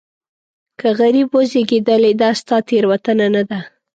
که 0.79 0.87
غریب 0.99 1.29
وزېږېدلې 1.35 2.11
دا 2.21 2.29
ستا 2.39 2.57
تېروتنه 2.67 3.27
نه 3.35 3.43
ده. 3.49 3.59